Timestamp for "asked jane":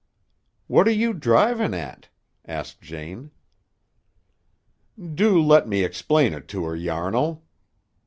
2.43-3.29